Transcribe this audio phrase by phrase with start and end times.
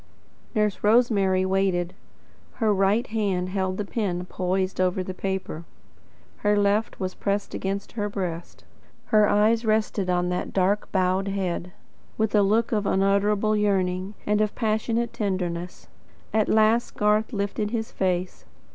[0.55, 1.93] Nurse Rosemary waited.
[2.53, 5.63] Her right hand held the pen poised over the paper.
[6.37, 8.63] Her left was pressed against her breast.
[9.13, 11.71] Her eyes rested on that dark bowed head,
[12.17, 15.87] with a look of unutterable yearning and of passionate tenderness.
[16.33, 18.45] At last Garth lifted his face.